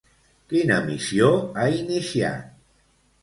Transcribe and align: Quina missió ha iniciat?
Quina 0.53 0.77
missió 0.85 1.29
ha 1.55 1.67
iniciat? 1.81 2.51